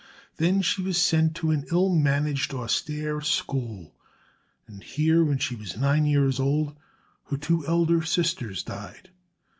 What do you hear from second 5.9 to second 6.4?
years